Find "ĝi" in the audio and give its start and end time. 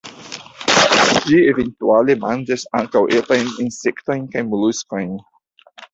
1.25-1.35